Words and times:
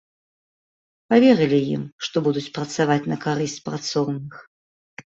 Паверылі 1.13 1.59
ім, 1.75 1.83
што 2.09 2.25
будуць 2.29 2.45
працаваць 2.59 3.01
на 3.13 3.23
карысць 3.29 3.61
працоўных. 3.71 4.33